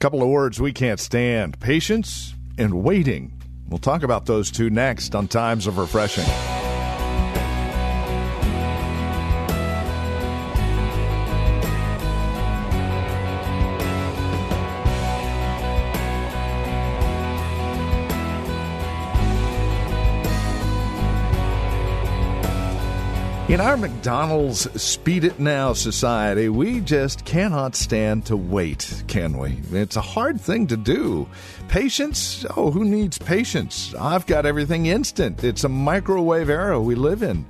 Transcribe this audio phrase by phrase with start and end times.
[0.00, 3.32] Couple of words we can't stand patience and waiting.
[3.68, 6.57] We'll talk about those two next on Times of Refreshing.
[23.48, 29.58] In our McDonald's Speed It Now society, we just cannot stand to wait, can we?
[29.72, 31.26] It's a hard thing to do.
[31.66, 32.44] Patience?
[32.58, 33.94] Oh, who needs patience?
[33.98, 35.44] I've got everything instant.
[35.44, 37.46] It's a microwave era we live in.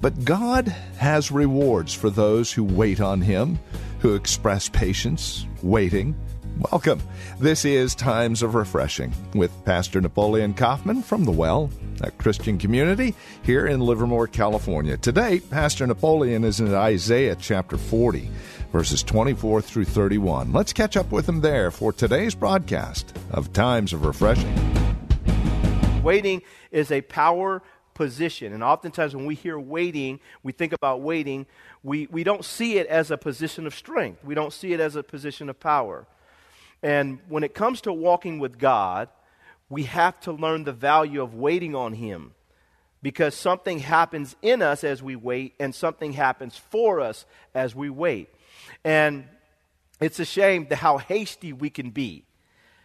[0.00, 3.58] But God has rewards for those who wait on Him,
[3.98, 6.16] who express patience, waiting.
[6.58, 7.02] Welcome.
[7.40, 11.68] This is Times of Refreshing with Pastor Napoleon Kaufman from The Well,
[12.00, 14.96] a Christian community here in Livermore, California.
[14.96, 18.30] Today, Pastor Napoleon is in Isaiah chapter 40,
[18.70, 20.52] verses 24 through 31.
[20.52, 24.54] Let's catch up with him there for today's broadcast of Times of Refreshing.
[26.04, 28.52] Waiting is a power position.
[28.52, 31.46] And oftentimes, when we hear waiting, we think about waiting,
[31.82, 34.94] we, we don't see it as a position of strength, we don't see it as
[34.94, 36.06] a position of power.
[36.84, 39.08] And when it comes to walking with God,
[39.70, 42.34] we have to learn the value of waiting on Him
[43.02, 47.24] because something happens in us as we wait, and something happens for us
[47.54, 48.28] as we wait.
[48.84, 49.24] And
[49.98, 52.24] it's a shame how hasty we can be,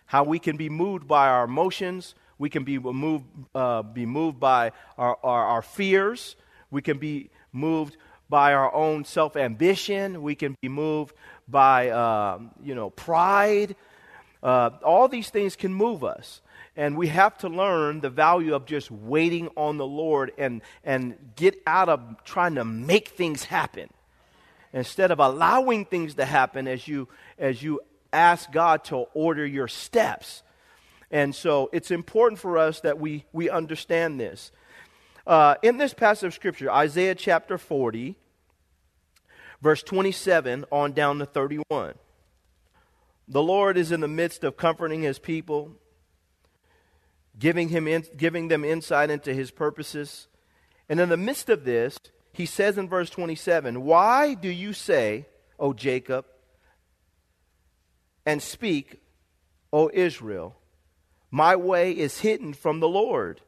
[0.06, 4.40] how we can be moved by our emotions, we can be moved, uh, be moved
[4.40, 6.38] by our, our, our fears,
[6.72, 7.98] we can be moved
[8.30, 11.16] by our own self ambition, we can be moved
[11.50, 13.76] by uh, you know pride
[14.42, 16.42] uh, all these things can move us.
[16.76, 21.16] And we have to learn the value of just waiting on the Lord and, and
[21.36, 23.90] get out of trying to make things happen.
[24.72, 27.82] Instead of allowing things to happen as you, as you
[28.14, 30.44] ask God to order your steps.
[31.12, 34.52] And so it's important for us that we, we understand this.
[35.26, 38.16] Uh, in this passage of Scripture, Isaiah chapter 40,
[39.62, 41.96] verse 27 on down to 31.
[43.32, 45.74] The Lord is in the midst of comforting his people,
[47.38, 50.28] giving, him in, giving them insight into his purposes.
[50.90, 52.00] And in the midst of this,
[52.34, 55.28] he says in verse 27 Why do you say,
[55.60, 56.26] O Jacob,
[58.26, 59.00] and speak,
[59.72, 60.56] O Israel,
[61.30, 63.42] my way is hidden from the Lord,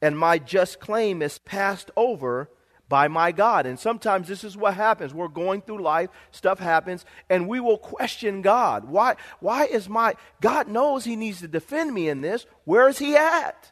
[0.00, 2.48] and my just claim is passed over
[2.90, 3.64] by my God.
[3.64, 5.14] And sometimes this is what happens.
[5.14, 8.84] We're going through life, stuff happens, and we will question God.
[8.84, 12.44] Why, why is my, God knows He needs to defend me in this.
[12.64, 13.70] Where is He at?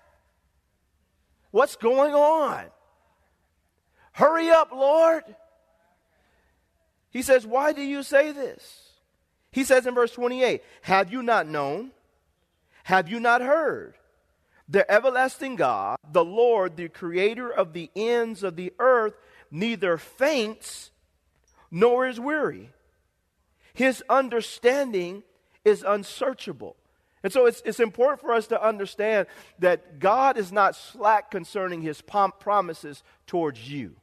[1.51, 2.67] What's going on?
[4.13, 5.25] Hurry up, Lord.
[7.11, 8.85] He says, Why do you say this?
[9.51, 11.91] He says in verse 28 Have you not known?
[12.85, 13.95] Have you not heard?
[14.69, 19.15] The everlasting God, the Lord, the creator of the ends of the earth,
[19.51, 20.91] neither faints
[21.71, 22.71] nor is weary.
[23.73, 25.23] His understanding
[25.65, 26.77] is unsearchable.
[27.23, 29.27] And so it's, it's important for us to understand
[29.59, 33.97] that God is not slack concerning his prom- promises towards you.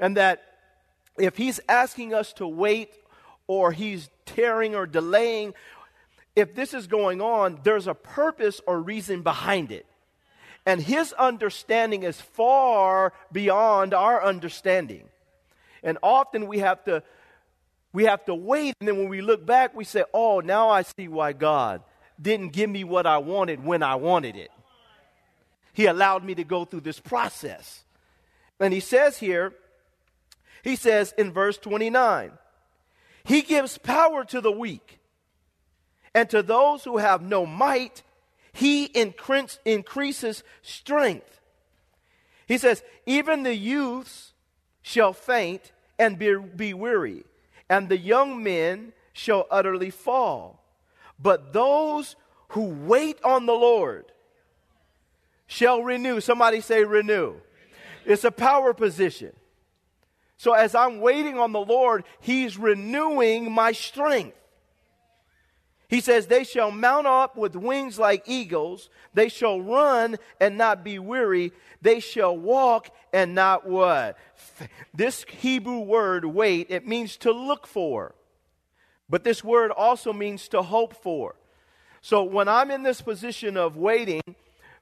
[0.00, 0.42] And that
[1.18, 2.94] if he's asking us to wait
[3.46, 5.54] or he's tearing or delaying
[6.38, 9.86] if this is going on, there's a purpose or reason behind it.
[10.64, 15.08] And his understanding is far beyond our understanding.
[15.82, 17.02] And often we have to
[17.92, 20.82] we have to wait and then when we look back we say, "Oh, now I
[20.82, 21.82] see why God
[22.20, 24.50] didn't give me what I wanted when I wanted it."
[25.72, 27.84] He allowed me to go through this process.
[28.60, 29.54] And he says here,
[30.62, 32.32] he says in verse 29,
[33.24, 34.97] he gives power to the weak.
[36.18, 38.02] And to those who have no might,
[38.52, 41.40] he increases strength.
[42.48, 44.32] He says, Even the youths
[44.82, 47.24] shall faint and be, be weary,
[47.70, 50.60] and the young men shall utterly fall.
[51.20, 52.16] But those
[52.48, 54.06] who wait on the Lord
[55.46, 56.20] shall renew.
[56.20, 57.36] Somebody say, renew.
[58.04, 59.36] It's a power position.
[60.36, 64.34] So as I'm waiting on the Lord, He's renewing my strength.
[65.88, 68.90] He says, They shall mount up with wings like eagles.
[69.14, 71.52] They shall run and not be weary.
[71.80, 74.18] They shall walk and not what?
[74.94, 78.14] This Hebrew word, wait, it means to look for.
[79.08, 81.36] But this word also means to hope for.
[82.00, 84.20] So when I'm in this position of waiting,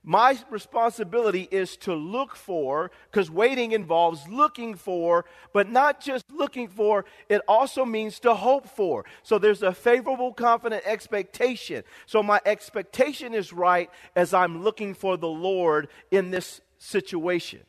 [0.09, 6.69] my responsibility is to look for, because waiting involves looking for, but not just looking
[6.69, 9.05] for, it also means to hope for.
[9.25, 11.83] So there's a favorable, confident expectation.
[12.07, 17.63] So my expectation is right as I'm looking for the Lord in this situation.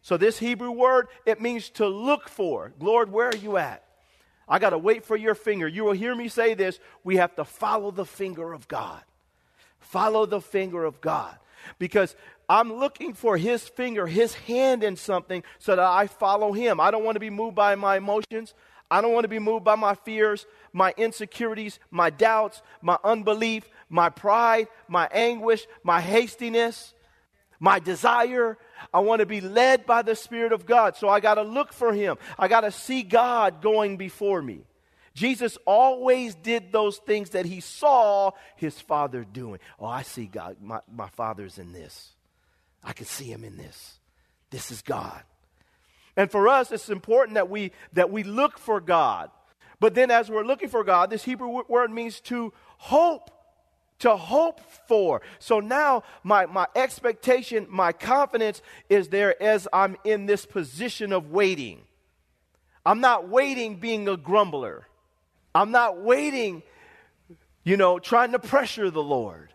[0.00, 2.72] So this Hebrew word, it means to look for.
[2.80, 3.84] Lord, where are you at?
[4.48, 5.68] I got to wait for your finger.
[5.68, 6.80] You will hear me say this.
[7.02, 9.02] We have to follow the finger of God.
[9.80, 11.36] Follow the finger of God
[11.78, 12.16] because
[12.48, 16.80] I'm looking for his finger, his hand in something so that I follow him.
[16.80, 18.54] I don't want to be moved by my emotions.
[18.90, 23.68] I don't want to be moved by my fears, my insecurities, my doubts, my unbelief,
[23.88, 26.94] my pride, my anguish, my hastiness,
[27.58, 28.58] my desire.
[28.92, 30.96] I want to be led by the Spirit of God.
[30.96, 32.18] So I got to look for him.
[32.38, 34.60] I got to see God going before me.
[35.14, 39.60] Jesus always did those things that he saw his father doing.
[39.78, 40.56] Oh, I see God.
[40.60, 42.14] My, my father's in this.
[42.82, 43.98] I can see him in this.
[44.50, 45.22] This is God.
[46.16, 49.30] And for us, it's important that we, that we look for God.
[49.80, 53.30] But then, as we're looking for God, this Hebrew word means to hope
[54.00, 55.22] to hope for.
[55.38, 61.30] So now my, my expectation, my confidence is there as I'm in this position of
[61.30, 61.80] waiting.
[62.84, 64.86] I'm not waiting being a grumbler.
[65.54, 66.62] I'm not waiting,
[67.62, 69.52] you know, trying to pressure the Lord.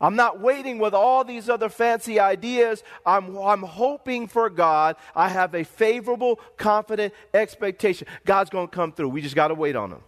[0.00, 2.82] I'm not waiting with all these other fancy ideas.
[3.06, 4.96] I'm, I'm hoping for God.
[5.14, 8.06] I have a favorable, confident expectation.
[8.24, 9.08] God's going to come through.
[9.08, 10.02] We just got to wait on Him.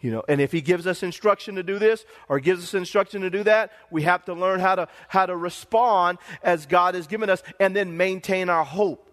[0.00, 3.22] You know, and if he gives us instruction to do this or gives us instruction
[3.22, 7.08] to do that, we have to learn how to how to respond as God has
[7.08, 9.07] given us and then maintain our hope.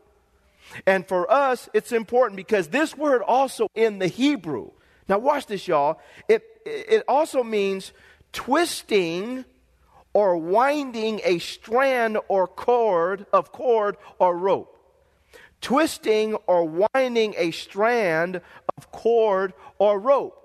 [0.85, 4.71] And for us, it's important because this word also in the Hebrew.
[5.07, 5.99] Now watch this y'all.
[6.27, 7.91] It it also means
[8.31, 9.45] twisting
[10.13, 14.71] or winding a strand or cord of cord or rope.
[15.61, 18.41] Twisting or winding a strand
[18.77, 20.44] of cord or rope.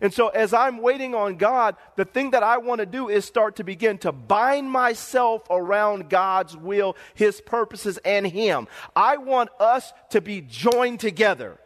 [0.00, 3.24] And so, as I'm waiting on God, the thing that I want to do is
[3.24, 8.68] start to begin to bind myself around God's will, His purposes, and Him.
[8.96, 11.58] I want us to be joined together.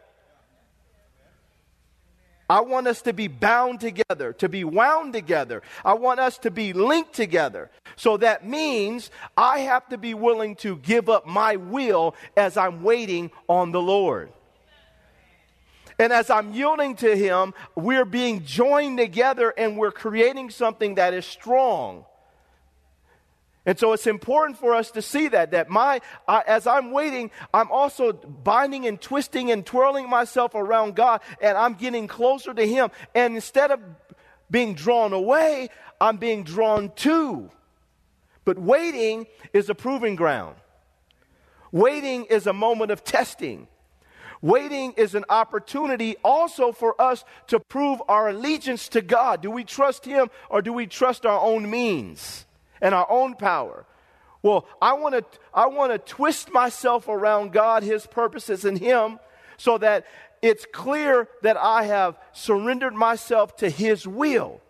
[2.49, 5.63] I want us to be bound together, to be wound together.
[5.85, 7.71] I want us to be linked together.
[7.97, 12.85] So that means I have to be willing to give up my will as I'm
[12.85, 14.31] waiting on the Lord.
[15.99, 21.15] And as I'm yielding to Him, we're being joined together and we're creating something that
[21.15, 22.05] is strong.
[23.65, 27.33] And so it's important for us to see that, that my, uh, as I'm waiting,
[27.53, 32.67] I'm also binding and twisting and twirling myself around God and I'm getting closer to
[32.67, 32.91] Him.
[33.15, 33.81] And instead of
[34.51, 35.71] being drawn away,
[36.01, 37.51] I'm being drawn to.
[38.45, 40.55] But waiting is a proving ground.
[41.73, 43.67] Waiting is a moment of testing.
[44.47, 49.43] Waiting is an opportunity also for us to prove our allegiance to God.
[49.43, 52.47] Do we trust Him or do we trust our own means
[52.81, 53.87] and our own power?
[54.43, 59.19] Well, I want to I want to twist myself around God, His purposes, and Him
[59.57, 60.07] so that
[60.43, 64.61] it's clear that I have surrendered myself to His will.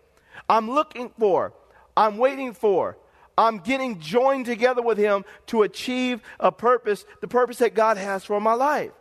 [0.49, 1.53] I'm looking for,
[1.95, 2.97] I'm waiting for,
[3.37, 8.25] I'm getting joined together with Him to achieve a purpose, the purpose that God has
[8.25, 8.91] for my life.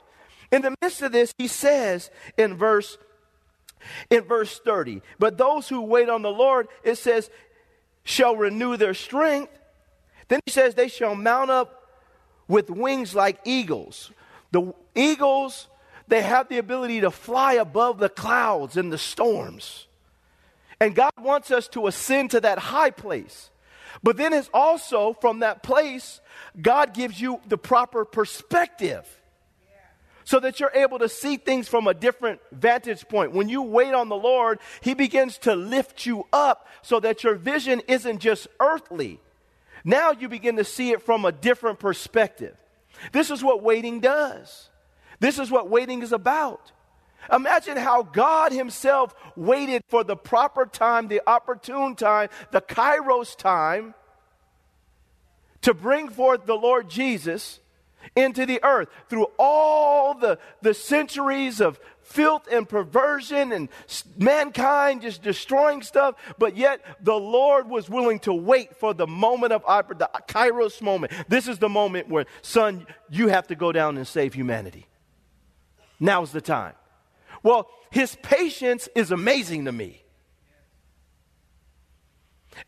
[0.53, 2.99] In the midst of this, he says in verse
[4.11, 7.31] in verse 30, but those who wait on the Lord, it says,
[8.05, 9.53] shall renew their strength.
[10.29, 11.89] Then he says, they shall mount up
[12.49, 14.11] with wings like eagles.
[14.53, 15.69] The eagles,
[16.09, 19.87] they have the ability to fly above the clouds and the storms.
[20.81, 23.51] And God wants us to ascend to that high place.
[24.03, 26.21] But then it's also from that place,
[26.61, 29.16] God gives you the proper perspective
[30.27, 33.33] so that you're able to see things from a different vantage point.
[33.33, 37.37] When you wait on the Lord, He begins to lift you up so that your
[37.37, 39.21] vision isn't just earthly.
[39.85, 42.57] Now you begin to see it from a different perspective.
[43.13, 44.69] This is what waiting does.
[45.21, 46.73] This is what waiting is about.
[47.33, 53.95] Imagine how God Himself waited for the proper time, the opportune time, the kairos time
[55.63, 57.61] to bring forth the Lord Jesus
[58.15, 63.69] into the earth through all the, the centuries of filth and perversion and
[64.17, 69.53] mankind just destroying stuff, but yet the Lord was willing to wait for the moment
[69.53, 69.63] of
[69.99, 71.13] the kairos moment.
[71.29, 74.87] This is the moment where, son, you have to go down and save humanity.
[75.99, 76.75] Now's the time.
[77.43, 80.03] Well, his patience is amazing to me.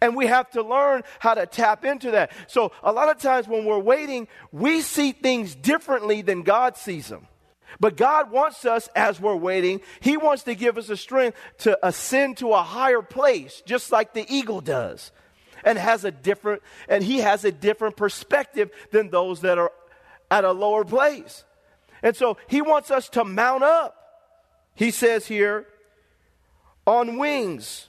[0.01, 2.33] And we have to learn how to tap into that.
[2.47, 7.09] So, a lot of times when we're waiting, we see things differently than God sees
[7.09, 7.27] them.
[7.81, 11.79] But God wants us, as we're waiting, He wants to give us a strength to
[11.87, 15.13] ascend to a higher place, just like the eagle does.
[15.65, 19.73] And has a different, and He has a different perspective than those that are
[20.31, 21.45] at a lower place.
[22.03, 23.95] And so He wants us to mount up.
[24.75, 25.67] He says here,
[26.87, 27.89] on wings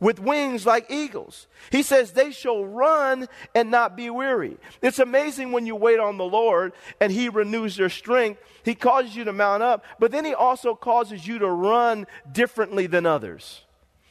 [0.00, 1.46] with wings like eagles.
[1.70, 4.56] He says, They shall run and not be weary.
[4.82, 8.40] It's amazing when you wait on the Lord and He renews your strength.
[8.64, 12.86] He causes you to mount up, but then He also causes you to run differently
[12.86, 13.62] than others.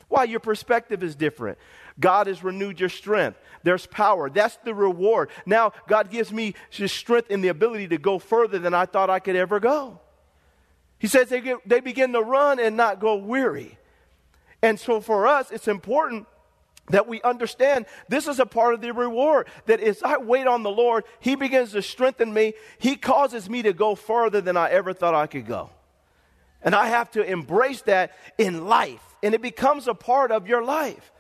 [0.09, 0.23] Why?
[0.23, 1.57] Your perspective is different.
[1.99, 3.39] God has renewed your strength.
[3.63, 4.29] There's power.
[4.29, 5.29] That's the reward.
[5.45, 9.09] Now, God gives me His strength and the ability to go further than I thought
[9.09, 9.99] I could ever go.
[10.99, 13.77] He says they, get, they begin to run and not go weary.
[14.61, 16.27] And so for us, it's important
[16.89, 19.47] that we understand this is a part of the reward.
[19.65, 22.53] That as I wait on the Lord, He begins to strengthen me.
[22.77, 25.69] He causes me to go further than I ever thought I could go.
[26.61, 29.01] And I have to embrace that in life.
[29.21, 31.11] And it becomes a part of your life.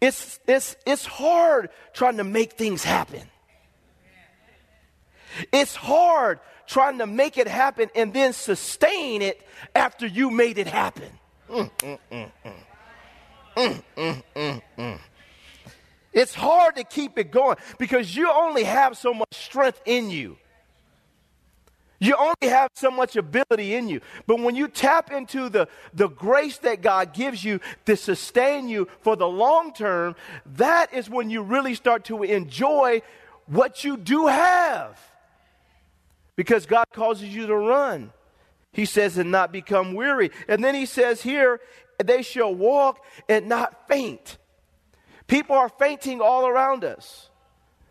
[0.00, 3.22] It's, it's, it's hard trying to make things happen.
[5.52, 9.40] It's hard trying to make it happen and then sustain it
[9.74, 11.10] after you made it happen.
[11.48, 12.30] Mm, mm, mm,
[13.56, 13.82] mm.
[13.96, 15.00] mm, mm, mm
[16.16, 20.38] it's hard to keep it going because you only have so much strength in you.
[21.98, 24.00] You only have so much ability in you.
[24.26, 28.88] But when you tap into the, the grace that God gives you to sustain you
[29.02, 33.02] for the long term, that is when you really start to enjoy
[33.44, 34.98] what you do have.
[36.34, 38.10] Because God causes you to run
[38.76, 40.30] he says, and not become weary.
[40.48, 41.60] And then he says here,
[42.04, 44.38] they shall walk and not faint.
[45.26, 47.30] People are fainting all around us.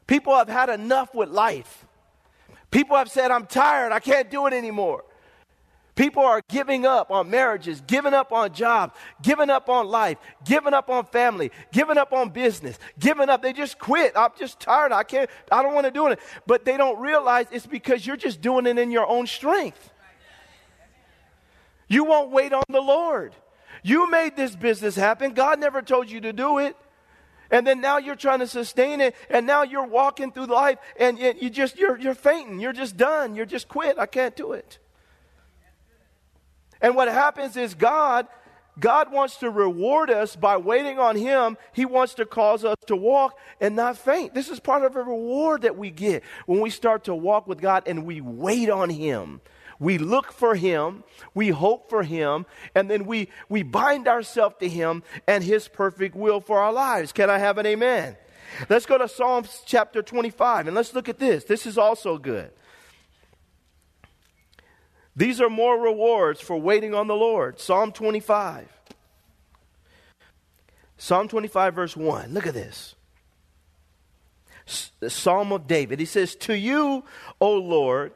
[0.08, 1.86] People have had enough with life.
[2.72, 5.04] People have said, I'm tired, I can't do it anymore.
[5.96, 10.74] People are giving up on marriages, giving up on jobs, giving up on life, giving
[10.74, 13.42] up on family, giving up on business, giving up.
[13.42, 14.12] They just quit.
[14.14, 14.92] I'm just tired.
[14.92, 16.20] I can't, I don't want to do it.
[16.46, 19.90] But they don't realize it's because you're just doing it in your own strength.
[21.88, 23.34] You won't wait on the Lord.
[23.86, 25.36] You made this business happen.
[25.36, 26.75] God never told you to do it.
[27.51, 31.20] And then now you're trying to sustain it, and now you're walking through life, and
[31.20, 32.60] you just you're you're fainting.
[32.60, 33.36] You're just done.
[33.36, 34.00] You're just quit.
[34.00, 34.80] I can't do it.
[36.82, 38.27] And what happens is God
[38.80, 41.56] God wants to reward us by waiting on Him.
[41.72, 44.34] He wants to cause us to walk and not faint.
[44.34, 47.62] This is part of a reward that we get when we start to walk with
[47.62, 49.42] God and we wait on Him.
[49.79, 51.03] We look for Him,
[51.34, 56.15] we hope for Him, and then we, we bind ourselves to Him and His perfect
[56.15, 57.12] will for our lives.
[57.12, 58.15] Can I have an amen?
[58.70, 61.44] Let's go to Psalms chapter 25 and let's look at this.
[61.44, 62.51] This is also good.
[65.15, 67.60] These are more rewards for waiting on the Lord.
[67.60, 68.67] Psalm 25.
[70.98, 72.34] Psalm 25, verse 1.
[72.34, 72.96] Look at this.
[75.00, 76.00] The Psalm of David.
[76.00, 77.03] He says, To you,
[77.39, 78.13] O Lord,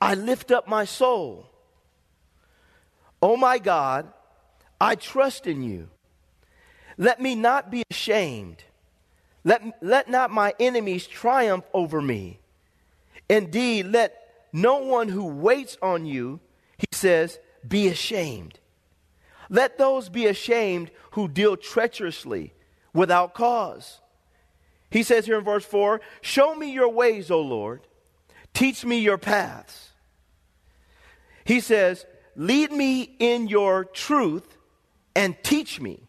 [0.00, 1.46] I lift up my soul.
[3.20, 4.06] Oh my God,
[4.80, 5.88] I trust in you.
[6.96, 8.64] Let me not be ashamed.
[9.44, 12.40] Let, let not my enemies triumph over me.
[13.28, 14.14] Indeed, let
[14.52, 16.40] no one who waits on you,
[16.76, 18.58] he says, be ashamed.
[19.50, 22.52] Let those be ashamed who deal treacherously
[22.92, 24.00] without cause.
[24.90, 27.86] He says here in verse 4 Show me your ways, O Lord.
[28.54, 29.87] Teach me your paths.
[31.48, 32.04] He says,
[32.36, 34.58] Lead me in your truth
[35.16, 36.02] and teach me.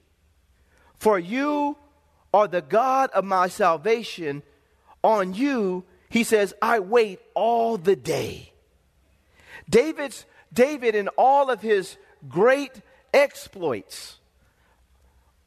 [0.98, 1.77] For you
[2.34, 4.43] are the God of my salvation.
[5.01, 8.51] On you, he says, I wait all the day.
[9.69, 11.96] David's David in all of his
[12.27, 12.74] great
[13.13, 14.17] exploits,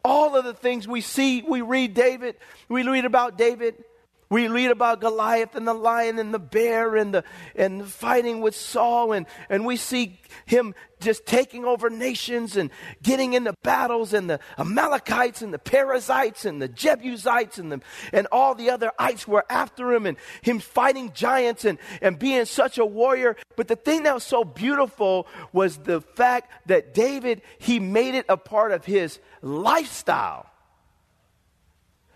[0.03, 2.37] all of the things we see, we read David,
[2.71, 3.85] we read about David,
[4.33, 7.23] We read about Goliath and the lion and the bear and the
[7.55, 12.71] and fighting with Saul and, and we see him just taking over nations and
[13.03, 18.27] getting into battles and the Amalekites and the Perizzites and the Jebusites and the, and
[18.33, 22.79] all the other ites were after him and him fighting giants and, and being such
[22.79, 23.37] a warrior.
[23.55, 28.25] But the thing that was so beautiful was the fact that David, he made it
[28.31, 30.52] a part of his lifestyle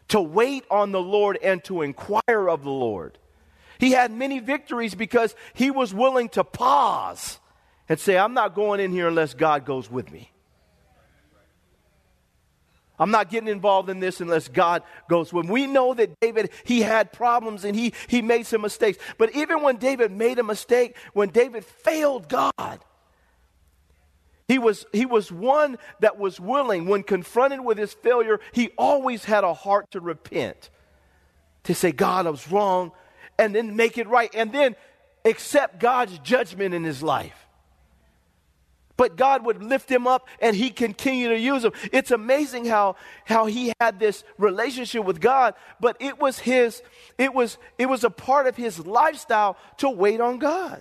[0.08, 3.18] to wait on the Lord and to inquire of the Lord.
[3.78, 7.38] He had many victories because he was willing to pause
[7.88, 10.30] and say, I'm not going in here unless God goes with me.
[12.98, 15.52] I'm not getting involved in this unless God goes with me.
[15.52, 18.98] We know that David, he had problems and he, he made some mistakes.
[19.18, 22.84] But even when David made a mistake, when David failed God,
[24.48, 29.24] he was, he was one that was willing, when confronted with his failure, he always
[29.24, 30.70] had a heart to repent,
[31.64, 32.92] to say, God, I was wrong,
[33.38, 34.76] and then make it right, and then
[35.24, 37.46] accept God's judgment in his life.
[38.96, 41.72] But God would lift him up and he continued to use him.
[41.92, 46.82] It's amazing how, how he had this relationship with God, but it was his,
[47.18, 50.80] it was, it was a part of his lifestyle to wait on God,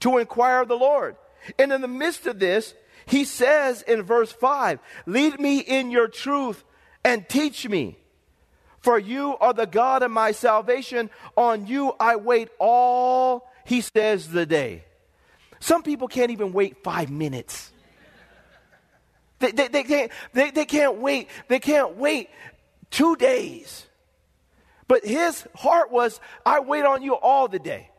[0.00, 1.16] to inquire of the Lord.
[1.58, 2.74] And in the midst of this,
[3.06, 6.64] he says in verse 5 Lead me in your truth
[7.04, 7.98] and teach me.
[8.80, 11.10] For you are the God of my salvation.
[11.36, 14.84] On you I wait all, he says, the day.
[15.58, 17.72] Some people can't even wait five minutes.
[19.38, 21.28] They, they, they, can't, they, they can't wait.
[21.48, 22.30] They can't wait
[22.90, 23.86] two days.
[24.88, 27.90] But his heart was, I wait on you all the day.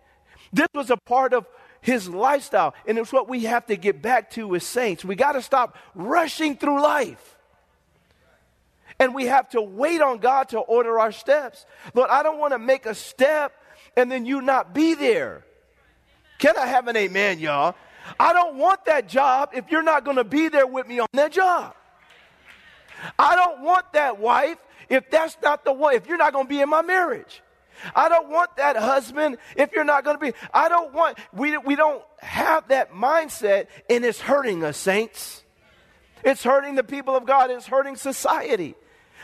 [0.54, 1.46] This was a part of
[1.82, 2.74] his lifestyle.
[2.86, 5.06] And it's what we have to get back to as saints.
[5.06, 7.36] We got to stop rushing through life.
[9.00, 11.66] And we have to wait on God to order our steps.
[11.94, 13.54] Lord, I don't want to make a step
[13.96, 15.44] and then you not be there.
[16.40, 17.76] Can I have an amen, y'all?
[18.20, 21.08] I don't want that job if you're not going to be there with me on
[21.14, 21.76] that job.
[23.20, 24.58] I don't want that wife
[24.90, 27.42] if that's not the one, if you're not going to be in my marriage.
[27.96, 30.34] I don't want that husband if you're not going to be.
[30.54, 35.44] I don't want, we, we don't have that mindset and it's hurting us, saints.
[36.24, 38.76] It's hurting the people of God, it's hurting society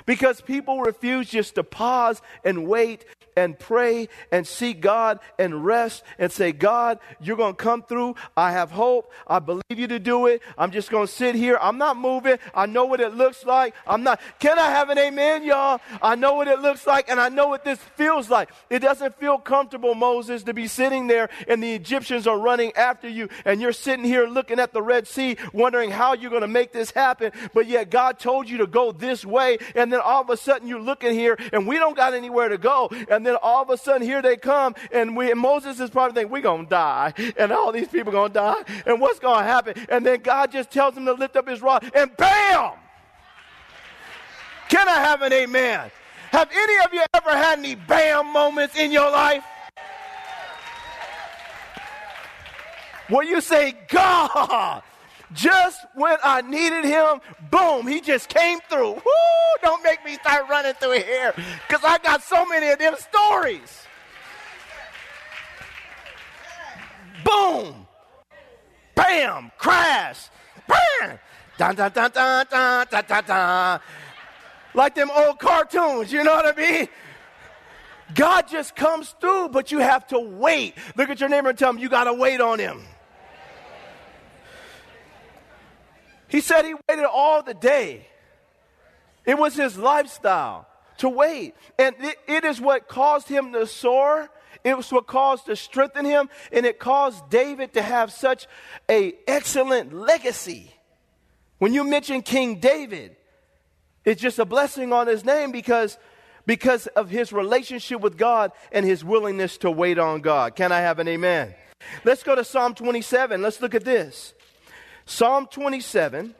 [0.05, 6.03] because people refuse just to pause and wait and pray and seek God and rest
[6.19, 8.15] and say, God, you're going to come through.
[8.35, 9.11] I have hope.
[9.27, 10.41] I believe you to do it.
[10.57, 11.57] I'm just going to sit here.
[11.61, 12.37] I'm not moving.
[12.53, 13.75] I know what it looks like.
[13.87, 14.19] I'm not.
[14.39, 15.81] Can I have an amen, y'all?
[16.01, 18.49] I know what it looks like and I know what this feels like.
[18.69, 23.07] It doesn't feel comfortable, Moses, to be sitting there and the Egyptians are running after
[23.07, 26.47] you and you're sitting here looking at the Red Sea, wondering how you're going to
[26.47, 27.31] make this happen.
[27.53, 29.57] But yet God told you to go this way.
[29.75, 32.57] And then all of a sudden you're looking here and we don't got anywhere to
[32.57, 32.89] go.
[33.09, 36.15] And then all of a sudden here they come, and, we, and Moses is probably
[36.15, 39.19] thinking, we're going to die, and all these people are going to die, and what's
[39.19, 39.85] going to happen?
[39.89, 42.73] And then God just tells him to lift up his rod, and bam!
[44.69, 45.91] Can I have an amen?
[46.31, 49.43] Have any of you ever had any bam moments in your life?
[53.09, 54.81] Where you say, God,
[55.31, 58.93] just when I needed him, boom, he just came through.
[58.93, 59.01] Woo!
[59.61, 61.33] Don't make me start running through here
[61.67, 63.87] because I got so many of them stories.
[67.23, 67.87] Boom!
[68.95, 69.51] Bam!
[69.57, 70.29] Crash!
[70.67, 71.19] Bam!
[71.57, 73.79] Dun, dun, dun, dun, dun, dun, dun, dun.
[74.73, 76.87] Like them old cartoons, you know what I mean?
[78.15, 80.75] God just comes through, but you have to wait.
[80.95, 82.81] Look at your neighbor and tell him you got to wait on him.
[86.33, 88.07] He said he waited all the day.
[89.23, 90.67] It was his lifestyle
[90.97, 91.53] to wait.
[91.77, 94.31] And it, it is what caused him to soar.
[94.63, 96.29] It was what caused to strengthen him.
[96.51, 98.47] And it caused David to have such
[98.89, 100.73] a excellent legacy.
[101.59, 103.15] When you mention King David,
[104.03, 105.99] it's just a blessing on his name because,
[106.47, 110.55] because of his relationship with God and his willingness to wait on God.
[110.55, 111.53] Can I have an amen?
[112.03, 113.39] Let's go to Psalm 27.
[113.39, 114.33] Let's look at this.
[115.05, 116.33] Psalm 27,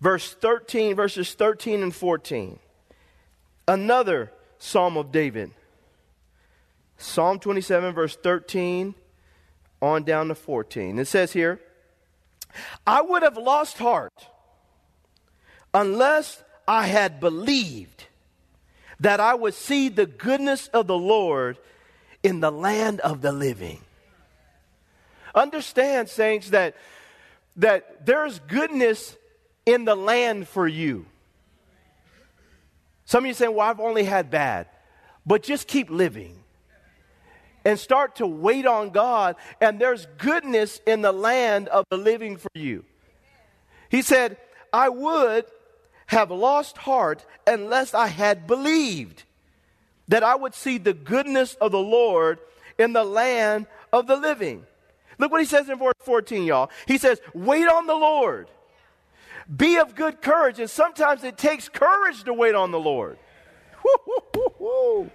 [0.00, 2.58] verse 13, verses 13 and 14.
[3.68, 5.50] Another Psalm of David.
[6.96, 8.94] Psalm 27, verse 13
[9.80, 10.98] on down to 14.
[10.98, 11.60] It says here,
[12.86, 14.28] I would have lost heart
[15.74, 18.04] unless I had believed
[19.00, 21.58] that I would see the goodness of the Lord
[22.22, 23.80] in the land of the living.
[25.34, 26.76] Understand, saints, that
[27.56, 29.16] that there's goodness
[29.66, 31.06] in the land for you.
[33.04, 34.66] Some of you saying, Well, I've only had bad.
[35.24, 36.36] but just keep living
[37.64, 42.36] and start to wait on God, and there's goodness in the land of the living
[42.36, 42.84] for you.
[43.88, 44.36] He said,
[44.72, 45.44] I would
[46.06, 49.22] have lost heart unless I had believed
[50.08, 52.38] that I would see the goodness of the Lord
[52.78, 54.66] in the land of the living.
[55.22, 56.68] Look what he says in verse 14, y'all.
[56.88, 58.48] He says, Wait on the Lord.
[59.56, 60.58] Be of good courage.
[60.58, 63.18] And sometimes it takes courage to wait on the Lord.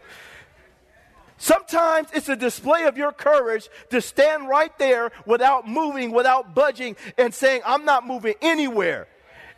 [1.38, 6.96] Sometimes it's a display of your courage to stand right there without moving, without budging,
[7.18, 9.10] and saying, I'm not moving anywhere.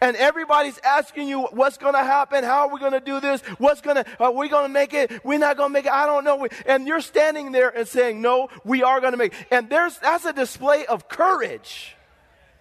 [0.01, 3.41] And everybody's asking you what's going to happen, how are we going to do this,
[3.57, 5.91] what's going to, are we going to make it, we're not going to make it,
[5.91, 6.47] I don't know.
[6.65, 9.47] And you're standing there and saying, No, we are going to make it.
[9.51, 11.95] And there's, that's a display of courage.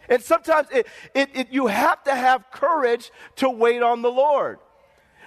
[0.08, 4.58] And sometimes it, it, it, you have to have courage to wait on the Lord.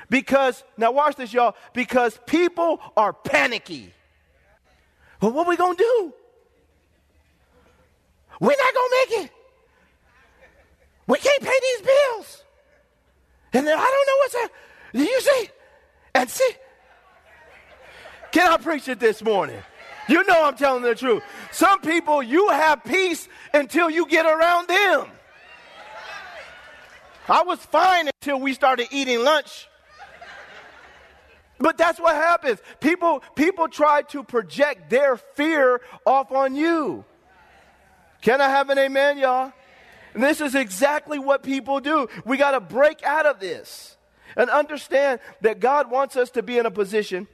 [0.09, 3.93] Because, now watch this, y'all, because people are panicky.
[5.21, 6.13] Well, what are we going to do?
[8.41, 9.31] We're not going to make it.
[11.11, 12.43] We can't pay these bills.
[13.51, 14.53] And then I don't know what's.
[14.93, 15.49] Do you see?
[16.15, 16.51] And see.
[18.31, 19.61] Can I preach it this morning?
[20.07, 21.21] You know I'm telling the truth.
[21.51, 25.07] Some people, you have peace until you get around them.
[27.27, 29.67] I was fine until we started eating lunch.
[31.59, 32.61] But that's what happens.
[32.79, 37.03] People, people try to project their fear off on you.
[38.21, 39.51] Can I have an amen, y'all?
[40.13, 42.07] This is exactly what people do.
[42.25, 43.97] We got to break out of this
[44.35, 47.27] and understand that God wants us to be in a position.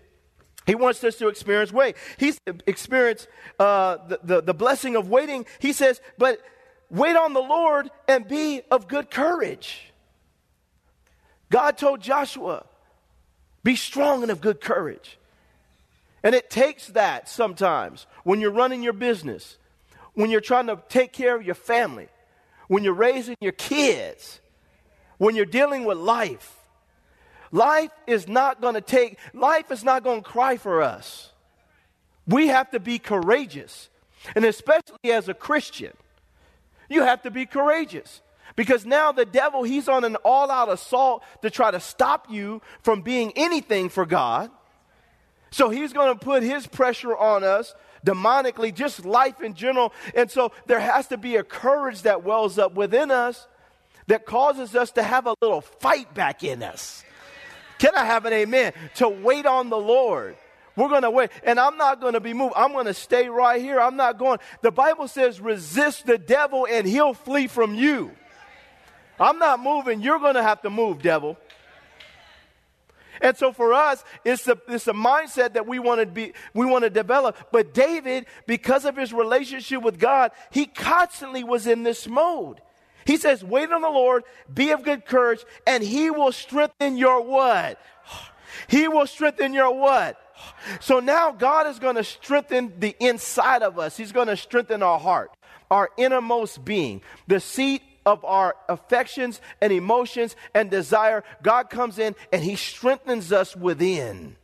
[0.66, 1.96] He wants us to experience wait.
[2.18, 3.28] He's experienced
[3.60, 5.46] uh, the, the, the blessing of waiting.
[5.60, 6.40] He says, but
[6.90, 9.92] wait on the Lord and be of good courage.
[11.50, 12.66] God told Joshua,
[13.63, 15.18] be strong and of good courage.
[16.24, 19.58] And it takes that sometimes when you're running your business,
[20.13, 22.10] when you're trying to take care of your family,
[22.68, 24.40] when you're raising your kids,
[25.18, 26.56] when you're dealing with life.
[27.52, 31.32] Life is not going to take, life is not going to cry for us.
[32.28, 33.90] We have to be courageous.
[34.36, 35.94] And especially as a Christian,
[36.90, 38.22] you have to be courageous.
[38.56, 42.62] Because now the devil, he's on an all out assault to try to stop you
[42.82, 44.50] from being anything for God.
[45.52, 47.74] So he's going to put his pressure on us
[48.08, 49.93] demonically, just life in general.
[50.15, 53.48] And so there has to be a courage that wells up within us
[54.08, 57.04] that causes us to have a little fight back in us.
[57.80, 58.72] Can I have an amen?
[58.96, 60.38] To wait on the Lord.
[60.78, 61.32] We're going to wait.
[61.43, 62.54] And I'm not going to be moved.
[62.56, 63.80] I'm going to stay right here.
[63.80, 64.39] I'm not going.
[64.62, 68.12] The Bible says, resist the devil and he'll flee from you.
[69.20, 70.02] I'm not moving.
[70.02, 71.38] You're going to have to move, devil.
[73.22, 76.66] And so for us, it's a, it's a mindset that we want to be, we
[76.66, 77.38] want to develop.
[77.52, 82.62] But David, because of his relationship with God, he constantly was in this mode.
[83.06, 87.22] He says, wait on the Lord, be of good courage, and he will strengthen your
[87.24, 87.80] what?
[88.68, 90.20] He will strengthen your what?
[90.82, 93.96] So now God is going to strengthen the inside of us.
[93.98, 95.32] He's going to strengthen our heart,
[95.72, 102.15] our innermost being, the seat of our affections and emotions and desire, God comes in
[102.32, 104.38] and He strengthens us within.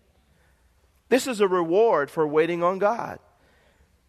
[1.08, 3.20] This is a reward for waiting on God.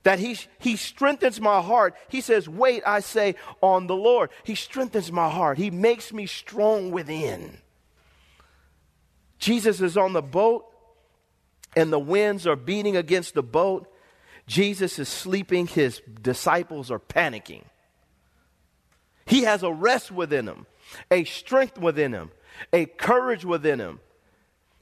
[0.03, 1.95] That he, he strengthens my heart.
[2.09, 4.31] He says, Wait, I say, on the Lord.
[4.43, 5.57] He strengthens my heart.
[5.57, 7.59] He makes me strong within.
[9.39, 10.67] Jesus is on the boat,
[11.75, 13.91] and the winds are beating against the boat.
[14.47, 15.67] Jesus is sleeping.
[15.67, 17.65] His disciples are panicking.
[19.27, 20.67] He has a rest within him,
[21.11, 22.31] a strength within him,
[22.73, 24.01] a courage within him.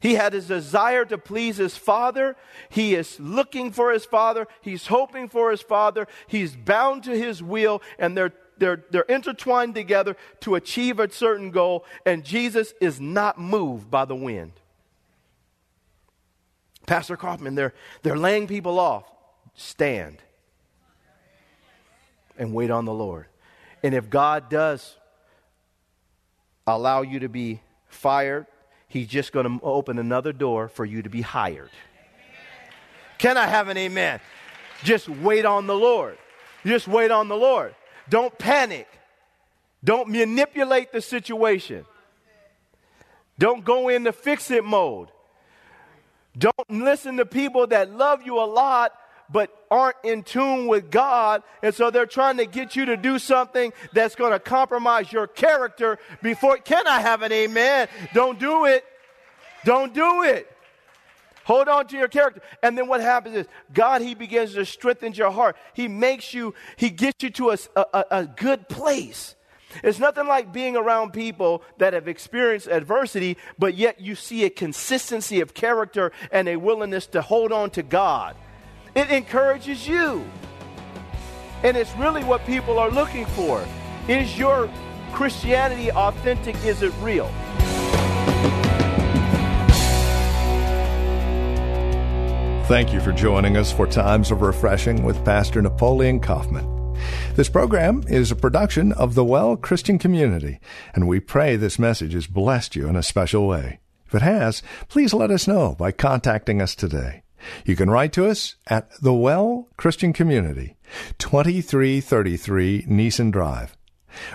[0.01, 2.35] He had his desire to please his father.
[2.69, 4.49] He is looking for his father.
[4.61, 6.09] He's hoping for his father.
[6.27, 11.53] He's bound to his will, and they're, they're, they're intertwined together to achieve a certain
[11.53, 11.85] goal.
[12.05, 14.53] And Jesus is not moved by the wind.
[16.85, 19.05] Pastor Kaufman, they're, they're laying people off.
[19.55, 20.19] Stand
[22.37, 23.27] and wait on the Lord.
[23.83, 24.97] And if God does
[26.67, 28.47] allow you to be fired,
[28.89, 31.71] He's just going to open another door for you to be hired.
[33.17, 34.21] Can I have an amen?
[34.85, 36.19] Just wait on the Lord.
[36.65, 37.75] Just wait on the Lord.
[38.09, 38.87] Don't panic.
[39.83, 41.87] Don't manipulate the situation.
[43.39, 45.09] Don't go into fix it mode.
[46.37, 48.93] Don't listen to people that love you a lot
[49.31, 51.43] but aren't in tune with God.
[51.63, 55.27] And so they're trying to get you to do something that's going to compromise your
[55.27, 56.59] character before.
[56.59, 57.89] Can I have an amen?
[58.15, 58.85] Don't do it.
[59.65, 60.49] Don't do it.
[61.45, 62.41] Hold on to your character.
[62.63, 65.57] And then what happens is God, He begins to strengthen your heart.
[65.75, 69.35] He makes you, He gets you to a, a, a good place.
[69.83, 74.51] It's nothing like being around people that have experienced adversity, but yet you see a
[74.51, 78.37] consistency of character and a willingness to hold on to God.
[78.95, 80.25] It encourages you.
[81.63, 83.65] And it's really what people are looking for.
[84.07, 84.69] Is your
[85.13, 86.57] Christianity authentic?
[86.65, 87.31] Is it real?
[92.67, 96.97] Thank you for joining us for Times of Refreshing with Pastor Napoleon Kaufman.
[97.35, 100.61] This program is a production of the Well Christian Community,
[100.95, 103.81] and we pray this message has blessed you in a special way.
[104.07, 107.22] If it has, please let us know by contacting us today.
[107.65, 110.77] You can write to us at the Well Christian Community,
[111.19, 113.77] 2333 Nissen Drive.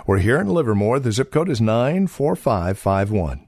[0.05, 0.99] We're here in Livermore.
[0.99, 3.47] The zip code is 94551.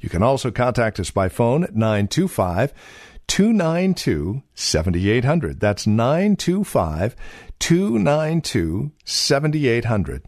[0.00, 2.72] You can also contact us by phone at 925
[3.26, 5.60] 292 7800.
[5.60, 7.16] That's 925
[7.58, 10.22] 292 7800.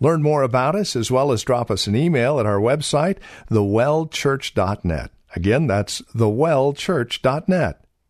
[0.00, 3.18] Learn more about us as well as drop us an email at our website,
[3.50, 5.10] thewellchurch.net.
[5.34, 7.84] Again, that's thewellchurch.net.